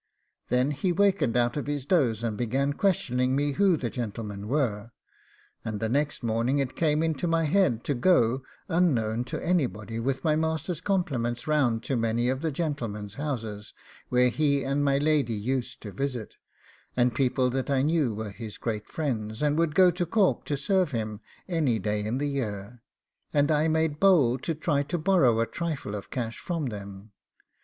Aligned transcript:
Then 0.49 0.71
he 0.71 0.91
wakened 0.91 1.37
out 1.37 1.55
of 1.57 1.67
his 1.67 1.85
doze, 1.85 2.23
and 2.23 2.35
began 2.35 2.73
questioning 2.73 3.35
me 3.35 3.51
who 3.51 3.77
the 3.77 3.91
gentlemen 3.91 4.47
were. 4.47 4.89
And 5.63 5.79
the 5.79 5.89
next 5.89 6.23
morning 6.23 6.57
it 6.57 6.75
came 6.75 7.03
into 7.03 7.27
my 7.27 7.43
head 7.43 7.83
to 7.83 7.93
go, 7.93 8.41
unknown 8.67 9.25
to 9.25 9.45
anybody, 9.45 9.99
with 9.99 10.23
my 10.23 10.35
master's 10.35 10.81
compliments, 10.81 11.45
round 11.45 11.83
to 11.83 11.95
many 11.95 12.29
of 12.29 12.41
the 12.41 12.49
gentlemen's 12.51 13.13
houses, 13.13 13.75
where 14.09 14.29
he 14.29 14.63
and 14.63 14.83
my 14.83 14.97
lady 14.97 15.35
used 15.35 15.81
to 15.83 15.91
visit, 15.91 16.37
and 16.97 17.13
people 17.13 17.51
that 17.51 17.69
I 17.69 17.83
knew 17.83 18.15
were 18.15 18.31
his 18.31 18.57
great 18.57 18.87
friends, 18.87 19.43
and 19.43 19.55
would 19.59 19.75
go 19.75 19.91
to 19.91 20.05
Cork 20.07 20.45
to 20.45 20.57
serve 20.57 20.93
him 20.93 21.19
any 21.47 21.77
day 21.77 22.03
in 22.03 22.17
the 22.17 22.27
year, 22.27 22.81
and 23.33 23.51
I 23.51 23.67
made 23.67 23.99
bold 23.99 24.41
to 24.45 24.55
try 24.55 24.81
to 24.81 24.97
borrow 24.97 25.39
a 25.41 25.45
trifle 25.45 25.93
of 25.93 26.09
cash 26.09 26.39
from 26.39 26.65
them. 26.69 27.11